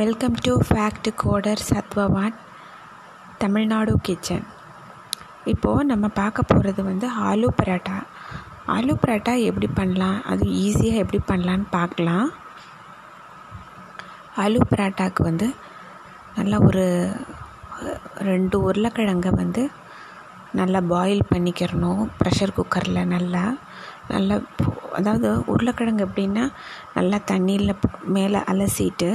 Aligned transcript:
Welcome 0.00 0.36
to 0.44 0.52
fact 0.66 1.08
coder 1.22 1.62
சத்வவான் 1.68 2.36
Tamil Nadu 3.40 3.94
kitchen 4.06 4.46
இப்போது 5.52 5.88
நம்ம 5.90 6.06
பார்க்க 6.18 6.46
போகிறது 6.50 6.82
வந்து 6.88 7.06
ஆலு 7.30 7.48
பரோட்டா. 7.58 7.96
ஆலு 8.74 8.94
பரோட்டா 9.02 9.34
எப்படி 9.48 9.68
பண்ணலாம்? 9.80 10.16
அது 10.30 10.46
ஈஸியாக 10.62 11.02
எப்படி 11.02 11.20
பண்ணலான்னு 11.30 11.68
பார்க்கலாம். 11.76 12.30
ஆலு 14.44 14.62
பரோட்டாவுக்கு 14.72 15.28
வந்து 15.30 15.48
நல்லா 16.38 16.60
ஒரு 16.70 16.86
ரெண்டு 18.30 18.58
உருளைக்கிழங்கை 18.68 19.34
வந்து 19.42 19.64
நல்லா 20.60 20.82
பாயில் 20.96 21.30
பண்ணிக்கிறணும். 21.34 22.04
ப்ரெஷர் 22.20 22.58
குக்கரில் 22.60 23.10
நல்லா 23.14 23.46
நல்லா 24.12 24.38
அதாவது 25.00 25.28
உருளைக்கிழங்கு 25.54 26.06
எப்படின்னா 26.10 26.46
நல்லா 26.98 27.18
தண்ணியில் 27.32 27.80
மேலே 28.18 28.40
அலசிட்டு 28.52 29.10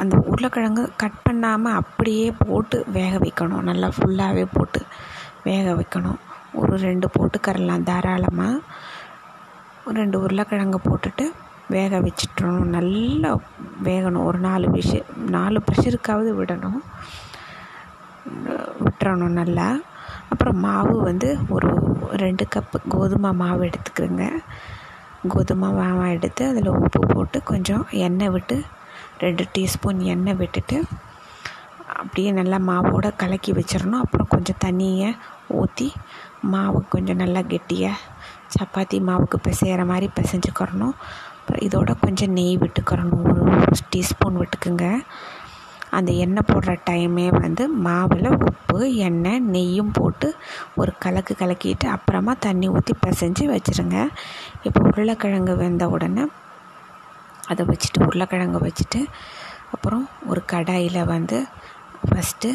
அந்த 0.00 0.14
உருளைக்கிழங்கு 0.30 0.84
கட் 1.02 1.22
பண்ணாமல் 1.26 1.78
அப்படியே 1.80 2.26
போட்டு 2.44 2.78
வேக 2.96 3.12
வைக்கணும். 3.24 3.66
நல்லா 3.68 3.88
ஃபுல்லாகவே 3.96 4.44
போட்டு 4.54 4.80
வேக 5.48 5.66
வைக்கணும். 5.80 6.20
ஒரு 6.60 6.74
ரெண்டு 6.86 7.06
போட்டுக்கரலாம் 7.16 7.86
தாராளமாக 7.90 8.62
ஒரு 9.86 9.96
ரெண்டு 10.02 10.18
உருளைக்கிழங்கு 10.24 10.78
போட்டுட்டு 10.88 11.24
வேக 11.74 11.98
வச்சிட்டணும். 12.06 12.70
நல்லா 12.76 13.30
வேகணும். 13.88 14.26
ஒரு 14.30 14.38
நாலு 14.48 14.66
விஷ 14.76 14.92
நாலு 15.36 15.58
ப்ரெஷருக்காவது 15.66 16.32
விடணும். 16.40 16.80
விட்டுறணும் 18.84 19.38
நல்லா. 19.40 19.68
அப்புறம் 20.32 20.58
மாவு 20.66 20.94
வந்து 21.08 21.28
ஒரு 21.56 21.68
ரெண்டு 22.22 22.44
கப்பு 22.54 22.78
கோதுமை 22.94 23.30
மாவு 23.42 23.62
எடுத்துக்கிறேங்க. 23.68 24.26
கோதுமை 25.32 25.68
மாவை 25.80 26.06
எடுத்து 26.16 26.42
அதில் 26.52 26.74
உப்பு 26.78 27.00
போட்டு 27.12 27.38
கொஞ்சம் 27.50 27.84
எண்ணெய் 28.06 28.32
விட்டு 28.34 28.56
ரெண்டு 29.24 29.44
டீஸ்பூன் 29.54 30.00
எண்ணெய் 30.14 30.38
விட்டுட்டு 30.40 30.78
அப்படியே 32.00 32.30
நல்லா 32.38 32.58
மாவோடு 32.68 33.10
கலக்கி 33.22 33.52
வச்சிடணும். 33.58 34.02
அப்புறம் 34.04 34.32
கொஞ்சம் 34.34 34.60
தண்ணியை 34.64 35.10
ஊற்றி 35.60 35.88
மாவு 36.52 36.80
கொஞ்சம் 36.94 37.20
நல்லா 37.22 37.40
கெட்டியாக 37.52 38.04
சப்பாத்தி 38.54 38.98
மாவுக்கு 39.08 39.38
பிசைகிற 39.46 39.84
மாதிரி 39.90 40.06
பிசைஞ்சுக்கிறணும். 40.18 40.94
அப்புறம் 41.38 41.64
இதோட 41.66 41.90
கொஞ்சம் 42.04 42.34
நெய் 42.38 42.60
விட்டுக்கிறணும். 42.62 43.26
ஒரு 43.64 43.80
டீஸ்பூன் 43.94 44.38
விட்டுக்குங்க. 44.42 44.86
அந்த 45.96 46.10
எண்ணெய் 46.24 46.48
போடுற 46.48 46.72
டைமே 46.88 47.26
வந்து 47.42 47.64
மாவில் 47.86 48.28
உப்பு 48.48 48.78
எண்ணெய் 49.08 49.44
நெய்யும் 49.54 49.92
போட்டு 49.98 50.28
ஒரு 50.80 50.92
கலக்கு 51.04 51.34
கலக்கிட்டு 51.42 51.86
அப்புறமா 51.96 52.32
தண்ணி 52.46 52.68
ஊற்றி 52.68 52.94
பிசைஞ்சு 53.04 53.44
வச்சுருங்க. 53.54 53.98
இப்போ 54.68 54.80
உருளைக்கிழங்கு 54.90 55.54
வெந்த 55.62 55.86
உடனே 55.94 56.24
அதை 57.50 57.62
வச்சுட்டு 57.70 57.98
உருளைக்கிழங்கு 58.06 58.60
வச்சுட்டு 58.66 59.00
அப்புறம் 59.74 60.04
ஒரு 60.30 60.40
கடாயில் 60.52 61.00
வந்து 61.14 61.38
ஃபஸ்ட்டு 62.08 62.50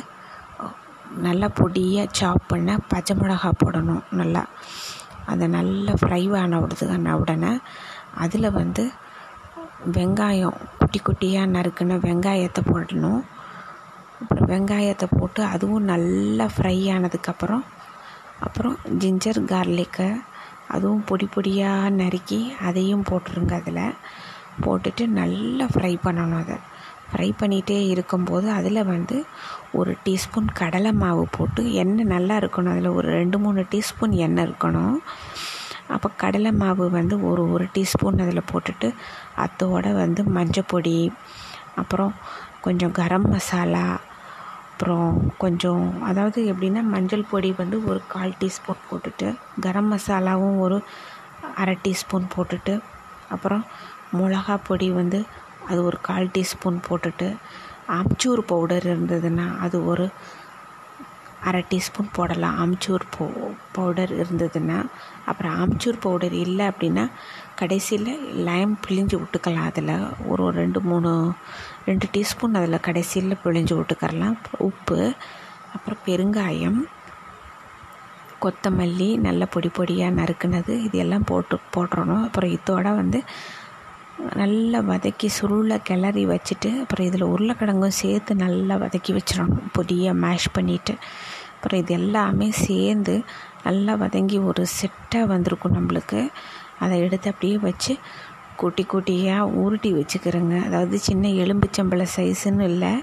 நல்லா 1.26 1.48
பொடியாக 1.60 2.14
சாப் 2.20 2.44
பண்ண 2.48 2.78
பச்சை 2.92 3.14
மிளகா 3.22 3.50
போடணும் 3.62 4.04
நல்லா. 4.20 4.44
அதை 5.32 5.46
நல்லா 5.56 5.94
ஃப்ரை 6.02 6.24
ஆன 6.42 6.60
விடுது 6.62 6.86
உடனே 7.22 7.52
அதில் 8.24 8.56
வந்து 8.60 8.84
வெங்காயம் 9.98 10.58
குட்டி 10.80 11.00
குட்டியாக 11.00 11.52
நறுக்குன 11.56 11.98
வெங்காயத்தை 12.08 12.62
போடணும். 12.72 13.22
அப்புறம் 14.22 14.50
வெங்காயத்தை 14.52 15.08
போட்டு 15.20 15.42
அதுவும் 15.54 15.88
நல்லா 15.92 16.46
ஃப்ரை 16.56 16.78
ஆனதுக்கப்புறம் 16.96 17.64
அப்புறம் 18.46 18.76
ஜிஞ்சர் 19.02 19.40
கார்லிக்கை 19.52 20.10
அதுவும் 20.76 21.06
பொடி 21.10 21.28
பொடியாக 21.34 21.96
நறுக்கி 22.02 22.42
அதையும் 22.68 23.08
போட்டுருங்க 23.10 23.56
அதில். 23.62 23.86
போட்டுட்டு 24.66 25.06
நல்லா 25.20 25.66
ஃப்ரை 25.74 25.94
பண்ணணும் 26.06 26.42
அதை. 26.44 26.58
ஃப்ரை 27.10 27.30
பண்ணிகிட்டே 27.40 27.78
இருக்கும்போது 27.94 28.48
அதில் 28.52 28.90
வந்து 28.94 29.16
ஒரு 29.74 29.92
டீஸ்பூன் 30.06 30.50
கடலை 30.54 30.92
மாவு 30.92 31.24
போட்டு 31.38 31.62
எண்ணெய் 31.74 32.12
நல்லா 32.16 32.36
இருக்கணும். 32.38 32.74
அதில் 32.76 32.96
ஒரு 33.00 33.08
ரெண்டு 33.20 33.40
மூணு 33.40 33.64
டீஸ்பூன் 33.74 34.14
எண்ணெய் 34.28 34.48
இருக்கணும். 34.48 34.96
அப்போ 35.96 36.10
கடலை 36.18 36.52
மாவு 36.52 36.86
வந்து 36.90 37.16
ஒரு 37.30 37.44
ஒரு 37.54 37.66
டீஸ்பூன் 37.76 38.22
அதில் 38.26 38.50
போட்டுட்டு 38.52 38.90
அத்தோடு 39.36 39.90
வந்து 39.94 40.24
மஞ்சப்பொடி 40.38 41.12
அப்புறம் 41.76 42.14
கொஞ்சம் 42.62 42.92
கரம் 42.92 43.28
மசாலா 43.30 43.86
அப்புறம் 44.72 45.10
கொஞ்சம் 45.38 45.84
அதாவது 46.02 46.40
எப்படின்னா 46.52 46.82
மஞ்சள் 46.84 47.30
பொடி 47.32 47.50
வந்து 47.58 47.78
ஒரு 47.86 48.00
கால் 48.08 48.38
டீஸ்பூன் 48.40 48.86
போட்டுட்டு 48.90 49.28
கரம் 49.60 49.90
மசாலாவும் 49.94 50.58
ஒரு 50.58 50.78
அரை 51.56 51.76
டீஸ்பூன் 51.84 52.26
போட்டுட்டு 52.36 52.74
அப்புறம் 53.30 53.64
மிளகா 54.18 54.58
பொடி 54.68 54.90
வந்து 54.92 55.20
அது 55.70 55.80
ஒரு 55.84 55.98
கால் 56.02 56.30
டீஸ்பூன் 56.36 56.78
போட்டுட்டு 56.88 57.28
ஆம்ச்சூர் 57.98 58.42
பவுடர் 58.52 58.86
இருந்ததுன்னா 58.94 59.46
அது 59.58 59.78
ஒரு 59.86 60.06
அரை 61.50 61.62
டீஸ்பூன் 61.70 62.10
போடலாம். 62.12 62.56
ஆம்ச்சூர் 62.64 63.06
போ 63.18 63.26
பவுடர் 63.72 64.12
இருந்ததுன்னா 64.22 64.80
அப்புறம் 65.26 65.54
ஆம்ச்சூர் 65.62 65.98
பவுடர் 66.00 66.36
இல்லை 66.46 66.66
அப்படின்னா 66.68 67.06
கடைசியில் 67.56 68.12
லைம் 68.48 68.74
பிழிஞ்சு 68.88 69.16
விட்டுக்கலாம். 69.22 69.70
அதில் 69.72 69.94
ஒரு 70.28 70.46
ரெண்டு 70.52 70.82
மூணு 70.82 71.12
ரெண்டு 71.86 72.08
டீஸ்பூன் 72.16 72.58
அதில் 72.60 72.86
கடைசியில் 72.88 73.42
பிழிஞ்சு 73.44 73.76
விட்டுக்கரலாம் 73.80 74.38
உப்பு 74.70 75.00
அப்புறம் 75.74 76.04
பெருங்காயம் 76.08 76.80
கொத்தமல்லி 78.44 79.10
நல்ல 79.28 79.46
பொடி 79.46 79.70
பொடியாக 79.78 80.18
நறுக்குனது 80.20 80.76
இது 80.86 80.98
எல்லாம் 80.98 81.28
போட்டு 81.32 81.58
போட்டுறணும். 81.76 82.24
அப்புறம் 82.24 82.54
இதோட 82.60 82.88
வந்து 82.96 83.22
நல்லா 84.42 84.80
வதக்கி 84.90 85.28
சுருளை 85.38 85.78
கிளறி 85.88 86.24
வச்சுட்டு 86.32 86.70
அப்புறம் 86.82 87.08
இதில் 87.08 87.32
உருளைக்கிழங்கும் 87.34 88.00
சேர்த்து 88.02 88.36
நல்லா 88.36 88.76
வதக்கி 88.76 89.12
வச்சிடணும். 89.18 89.62
பொடியாக 89.78 90.22
மேஷ் 90.24 90.48
பண்ணிவிட்டு 90.58 90.94
அப்புறம் 91.56 91.82
இது 91.84 91.94
எல்லாமே 91.94 92.52
சேர்ந்து 92.52 93.16
நல்லா 93.66 93.94
வதங்கி 93.96 94.38
ஒரு 94.50 94.66
செட்டாக 94.80 95.26
வந்திருக்கும் 95.34 95.76
நம்மளுக்கு. 95.78 96.22
அதை 96.80 97.00
எடுத்து 97.00 97.32
அப்படியே 97.34 97.58
வச்சு 97.68 97.96
குட்டி 98.56 98.84
குட்டியாக 98.94 99.52
உருட்டி 99.64 99.92
வச்சுக்கிறேங்க. 99.94 100.56
அதாவது 100.68 101.00
சின்ன 101.00 101.28
எலும்புச்சம்பளை 101.44 102.08
சைஸுன்னு 102.18 102.66
இல்லை. 102.72 102.94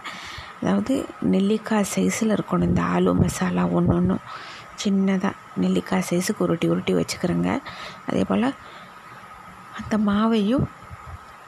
அதாவது 0.60 0.94
நெல்லிக்காய் 1.34 1.92
சைஸில் 1.94 2.34
இருக்கணும். 2.36 2.68
இந்த 2.72 2.82
ஆலு 2.82 3.12
மசாலா 3.22 3.64
ஒன்று 3.78 3.94
ஒன்றும் 3.94 4.24
சின்னதாக 4.82 5.36
நெல்லிக்காய் 5.56 6.08
சைஸுக்கு 6.10 6.44
உருட்டி 6.46 6.66
உருட்டி 6.68 6.94
வச்சுக்கிறேங்க. 6.94 7.50
அதே 8.06 8.24
போல் 8.24 8.48
அந்த 9.78 9.94
மாவையும் 10.10 10.66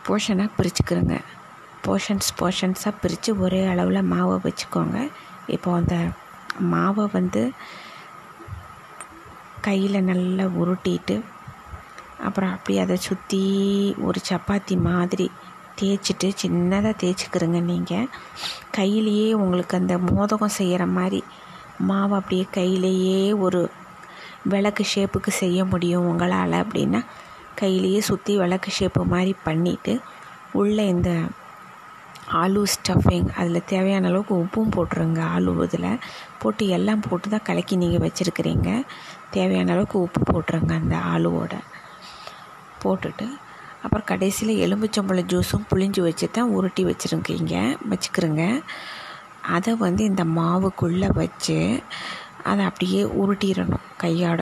போர்ஷனாக 0.06 0.56
பிரிச்சுக்கிறோங்க 0.59 1.16
போர்ஷன்ஸ் 1.84 2.31
போர்ஷன்ஸாக 2.38 3.00
பிரித்து 3.03 3.31
ஒரே 3.44 3.61
அளவில் 3.72 4.09
மாவை 4.12 4.37
வச்சுக்கோங்க. 4.47 4.99
இப்போ 5.55 5.69
அந்த 5.81 5.97
மாவை 6.72 7.05
வந்து 7.19 7.43
கையில் 9.66 10.06
நல்லா 10.11 10.44
உருட்டிட்டு 10.61 11.16
அப்புறம் 12.27 12.53
அப்படியே 12.55 12.81
அதை 12.84 12.97
சுற்றி 13.06 13.43
ஒரு 14.06 14.19
சப்பாத்தி 14.28 14.75
மாதிரி 14.88 15.27
தேய்ச்சிட்டு 15.78 16.28
சின்னதாக 16.43 16.94
தேய்ச்சிக்கிறோங்க 17.03 17.61
நீங்கள் 17.71 18.11
கையிலையே 18.77 19.28
உங்களுக்கு 19.43 19.75
அந்த 19.81 19.94
மோதகம் 20.11 20.56
செய்கிற 20.59 20.84
மாதிரி 20.99 21.21
மாவை 21.91 22.15
அப்படியே 22.21 22.47
கையிலேயே 22.59 23.21
ஒரு 23.47 23.61
விளக்கு 24.53 24.84
ஷேப்புக்கு 24.94 25.32
செய்ய 25.43 25.65
முடியும் 25.65 26.09
உங்களால் 26.11 26.56
அப்படின்னா. 26.62 27.00
கையிலேயே 27.60 28.00
சுற்றி 28.09 28.32
விளக்கு 28.43 28.71
ஷேப்பு 28.78 29.03
மாதிரி 29.12 29.32
பண்ணிவிட்டு 29.47 29.94
உள்ளே 30.60 30.84
இந்த 30.94 31.10
ஆலு 32.41 32.62
ஸ்டஃபிங் 32.72 33.28
அதில் 33.41 33.69
தேவையான 33.72 34.09
அளவுக்கு 34.10 34.34
உப்பும் 34.44 34.72
போட்டுருங்க. 34.75 35.21
ஆலு 35.34 35.53
இதில் 35.66 36.00
போட்டு 36.43 36.65
எல்லாம் 36.76 37.04
போட்டு 37.06 37.26
தான் 37.32 37.47
கலக்கி 37.49 37.76
நீங்கள் 37.82 38.04
வச்சுருக்கிறீங்க. 38.04 38.69
தேவையான 39.37 39.72
அளவுக்கு 39.75 39.97
உப்பு 40.06 40.20
போட்டுருங்க 40.31 40.72
அந்த 40.81 40.97
ஆலுவோட 41.12 41.54
போட்டுட்டு 42.82 43.26
அப்புறம் 43.84 44.06
கடைசியில் 44.10 44.62
எலும்புச்சம்பழம் 44.65 45.28
ஜூஸும் 45.32 45.69
புளிஞ்சு 45.70 46.00
வச்சு 46.06 46.26
தான் 46.37 46.53
உருட்டி 46.56 46.82
வச்சுருக்கீங்க. 46.91 47.55
வச்சுக்கிறோங்க 47.90 48.44
அதை 49.56 49.73
வந்து 49.84 50.02
இந்த 50.11 50.25
மாவுக்குள்ளே 50.38 51.08
வச்சு 51.20 51.58
அதை 52.50 52.62
அப்படியே 52.70 53.02
உருட்டிடணும் 53.20 53.87
கையோட. 54.02 54.40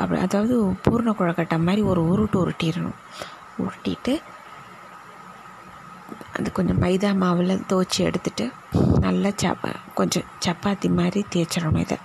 அப்படி 0.00 0.18
அதாவது 0.26 0.54
பூர்ண 0.84 1.10
குழக்கட்டை 1.18 1.56
மாதிரி 1.66 1.82
ஒரு 1.90 2.00
உருட்டு 2.12 2.38
உருட்டிடணும். 2.42 2.98
உருட்டிட்டு 3.64 4.14
அது 6.38 6.48
கொஞ்சம் 6.52 6.80
மைதா 6.82 7.10
மாவில் 7.22 7.62
துவச்சி 7.70 8.00
எடுத்துட்டு 8.08 8.44
நல்லா 9.04 9.30
சப்பா 9.42 9.70
கொஞ்சம் 9.98 10.26
சப்பாத்தி 10.46 10.88
மாதிரி 10.98 11.20
தேய்ச்சிடணும் 11.34 11.84
இதை. 11.84 11.98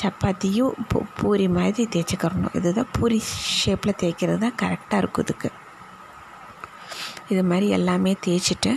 சப்பாத்தியும் 0.00 0.76
பூ 0.90 0.98
பூரி 1.18 1.46
மாதிரி 1.56 1.84
தேய்ச்சிக்கிறணும் 1.94 2.54
இதுதான் 2.58 2.92
பூரி 2.96 3.18
ஷேப்பில் 3.60 3.98
தேய்க்கிறது 4.02 4.42
தான் 4.44 4.58
கரெக்டாக 4.62 5.00
இருக்கும் 5.02 5.26
இதுக்கு. 5.26 5.50
இது 7.32 7.42
மாதிரி 7.50 7.66
எல்லாமே 7.78 8.12
தேய்ச்சிட்டு 8.26 8.72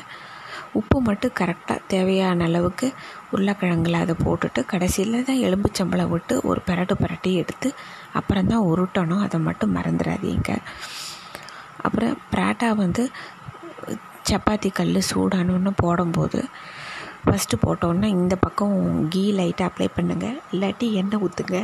உப்பு 0.80 0.98
மட்டும் 1.02 1.36
கரெக்டாக 1.40 1.86
தேவையான 1.94 2.46
அளவுக்கு 2.50 2.88
உருளைக்கிழங்குல 3.34 4.00
அதை 4.06 4.16
போட்டுட்டு 4.26 4.62
கடைசியில் 4.72 5.26
தான் 5.30 5.44
எலும்புச்சம்பளம் 5.48 6.12
விட்டு 6.14 6.36
ஒரு 6.50 6.60
பரட்டு 6.68 6.96
பரட்டி 7.04 7.32
எடுத்து 7.42 7.70
அப்புறம் 8.20 8.50
தான் 8.52 8.68
உருட்டணும். 8.72 9.24
அதை 9.28 9.40
மட்டும் 9.48 9.76
மறந்துடாதீங்க. 9.78 10.52
அப்புறம் 11.86 12.16
பராட்டா 12.34 12.70
வந்து 12.84 13.04
சப்பாத்தி 14.30 14.70
கல் 14.78 15.08
சூடானோன்னு 15.10 15.72
போடும்போது 15.82 16.40
ஃபஸ்ட்டு 17.26 17.62
போட்டோன்னே 17.64 18.08
இந்த 18.22 18.36
பக்கம் 18.46 18.76
கீ 19.14 19.22
லைட்டாக 19.38 19.70
அப்ளை 19.70 19.88
பண்ணுங்கள் 19.98 20.38
இல்லாட்டி 20.54 20.88
எண்ணெய் 21.02 21.22
ஊற்றுங்க 21.26 21.60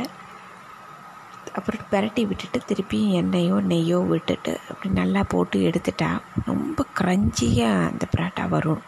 அப்புறம் 1.58 1.82
பெரட்டி 1.92 2.22
விட்டுட்டு 2.28 2.58
திருப்பி 2.68 2.98
எண்ணெயோ 3.20 3.56
நெய்யோ 3.70 3.98
விட்டுட்டு 4.12 4.52
அப்படி 4.70 4.88
நல்லா 5.00 5.20
போட்டு 5.32 5.58
எடுத்துட்டா 5.68 6.08
ரொம்ப 6.50 6.86
க்ரன்ச்சியாக 7.00 7.84
அந்த 7.90 8.04
பராட்டா 8.14 8.44
வரும். 8.54 8.82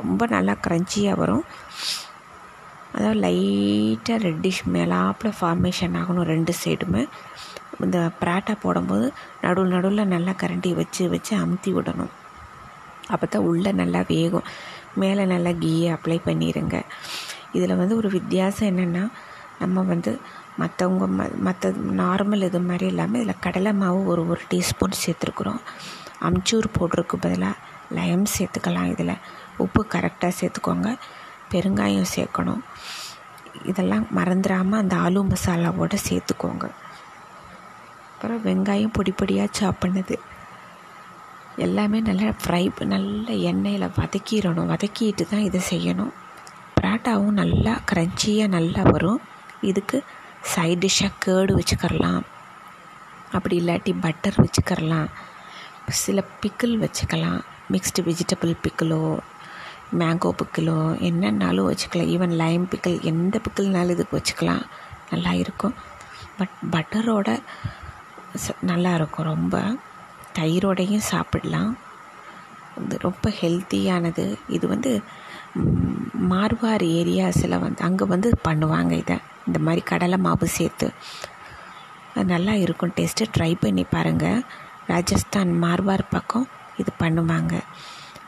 ரொம்ப 0.00 0.22
நல்லா 0.34 0.54
க்ரன்ச்சியாக 0.64 1.20
வரும். 1.22 1.44
அதாவது 2.96 3.18
லைட்டாக 3.24 4.18
ரெட்டிஷ் 4.26 4.62
மேலாப்பில் 4.74 5.36
ஃபார்மேஷன் 5.38 5.96
ஆகணும் 6.00 6.28
ரெண்டு 6.32 6.52
சைடுமே 6.62 7.02
இந்த 7.84 7.98
பராட்டா 8.20 8.54
போடும்போது 8.62 9.06
நடுவில் 9.44 9.74
நடுவில் 9.74 10.12
நல்லா 10.14 10.32
கரண்டி 10.42 10.70
வச்சு 10.78 11.02
வச்சு 11.14 11.32
அமுத்தி 11.42 11.70
விடணும். 11.76 12.12
அப்போ 13.14 13.26
தான் 13.26 13.46
உள்ளே 13.50 13.72
நல்லா 13.80 14.00
வேகும். 14.12 14.46
மேலே 15.02 15.24
நல்லா 15.32 15.52
கீயை 15.62 15.88
அப்ளை 15.96 16.18
பண்ணிடுங்க 16.28 16.76
இதில் 17.56 17.80
வந்து 17.80 17.94
ஒரு 18.00 18.08
வித்தியாசம் 18.16 18.68
என்னென்னா 18.70 19.04
நம்ம 19.62 19.82
வந்து 19.92 20.12
மற்றவங்க 20.62 21.06
ம 21.18 21.22
மற்ற 21.46 21.70
நார்மல் 22.00 22.46
இது 22.48 22.60
மாதிரி 22.70 22.86
இல்லாமல் 22.92 23.20
இதில் 23.22 23.42
கடலை 23.46 23.72
மாவு 23.82 24.00
ஒரு 24.12 24.22
ஒரு 24.32 24.42
டீஸ்பூன் 24.52 25.00
சேர்த்துருக்குறோம். 25.02 25.60
அம்ச்சூர் 26.28 26.68
போடுறதுக்கு 26.78 27.16
பதிலாக 27.24 27.62
லயம் 27.98 28.26
சேர்த்துக்கலாம் 28.36 28.90
இதில். 28.94 29.14
உப்பு 29.64 29.82
கரெக்டாக 29.94 30.32
சேர்த்துக்கோங்க. 30.40 30.90
பெருங்காயம் 31.50 32.12
சேர்க்கணும். 32.16 32.62
இதெல்லாம் 33.64 34.06
மறந்துடாமல் 34.16 34.82
அந்த 34.82 34.96
ஆலு 34.96 35.20
மசாலாவோடு 35.32 35.96
சேர்த்துக்கோங்க. 36.08 36.66
அப்புறம் 38.10 38.44
வெங்காயம் 38.44 38.92
பொடி 38.92 39.12
பொடியாக 39.12 39.48
சாப் 39.50 39.80
பண்ணது. 39.84 40.16
எல்லாமே 41.56 42.00
நல்லா 42.00 42.30
ஃப்ரை 42.42 42.84
நல்ல 42.84 43.32
எண்ணெயில் 43.50 43.92
வதக்கிடணும். 43.98 44.70
வதக்கிட்டு 44.72 45.24
தான் 45.30 45.46
இதை 45.48 45.60
செய்யணும். 45.70 46.12
பராட்டாவும் 46.76 47.38
நல்லா 47.42 47.78
க்ரன்ச்சியாக 47.92 48.48
நல்லா 48.48 48.82
வரும். 48.82 49.20
இதுக்கு 49.60 50.04
சைட் 50.40 50.84
டிஷ்ஷாக 50.84 51.20
கேர்டு 51.24 51.52
வச்சுக்கரலாம் 51.58 52.22
அப்படி 53.32 53.60
இல்லாட்டி 53.60 53.92
பட்டர் 54.00 54.36
வச்சுக்கரலாம் 54.42 55.08
சில 55.88 56.24
பிக்கிள் 56.40 56.74
வச்சுக்கலாம். 56.78 57.40
மிக்ஸ்டு 57.72 58.00
வெஜிடபிள் 58.00 58.52
பிக்கிளோ 58.64 59.18
மேங்கோ 60.00 60.30
பிக்கிலோ 60.40 60.78
என்னன்னாலும் 61.08 61.68
வச்சுக்கலாம். 61.68 62.12
ஈவன் 62.14 62.34
லைம் 62.42 62.64
பிக்கிள் 62.72 62.96
எந்த 63.10 63.40
பிக்கிள்னாலும் 63.44 63.94
இதுக்கு 63.96 64.18
வச்சுக்கலாம். 64.18 64.64
நல்லா 65.10 65.32
இருக்கும். 65.42 65.74
பட் 66.38 66.54
பட்டரோட 66.74 67.28
நல்லா 68.70 68.94
இருக்கும். 68.94 69.30
ரொம்ப 69.34 69.56
தயிரோடையும் 70.38 71.08
சாப்பிடலாம். 71.12 71.72
இது 72.80 72.96
ரொம்ப 73.08 73.26
ஹெல்த்தியானது 73.40 74.24
இது 74.56 74.66
வந்து 74.68 74.90
மார்வார் 76.32 76.84
ஏரியாஸில் 76.98 77.62
வந்து 77.64 77.80
அங்கே 77.88 78.04
வந்து 78.04 78.30
பண்ணுவாங்க 78.48 78.92
இதை. 79.02 79.16
இந்த 79.46 79.58
மாதிரி 79.66 79.82
கடலை 79.90 80.18
மாவு 80.26 80.46
சேர்த்து. 80.58 80.88
அது 82.14 82.28
நல்லா 82.34 82.54
இருக்கும். 82.64 82.92
டேஸ்ட்டு 82.98 83.32
ட்ரை 83.36 83.52
பண்ணி 83.62 83.84
பாருங்கள் 83.94 84.42
ராஜஸ்தான் 84.92 85.52
மார்வார் 85.64 86.10
பக்கம் 86.10 86.48
இது 86.82 86.92
பண்ணுவாங்க. 87.02 87.54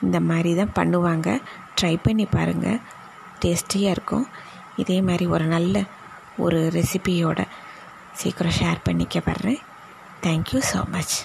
இந்த 0.02 0.18
மாதிரி 0.30 0.50
தான் 0.60 0.76
பண்ணுவாங்க. 0.78 1.28
ட்ரை 1.78 1.94
பண்ணி 2.02 2.26
பாருங்கள் 2.36 2.80
டேஸ்டியாக 3.42 3.94
இருக்கும். 3.96 4.26
இதே 4.82 4.98
மாதிரி 5.08 5.26
ஒரு 5.34 5.46
நல்ல 5.54 5.84
ஒரு 6.44 6.60
ரெசிபியோட 6.76 7.40
சீக்கிரம் 8.20 8.56
ஷேர் 8.60 8.84
பண்ணிக்க 8.86 9.22
வர்றேன். 9.30 9.60
Thank you 10.26 10.60
so 10.72 10.80
much 10.94 11.16